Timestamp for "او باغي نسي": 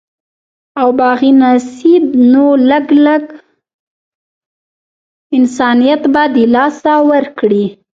0.81-1.93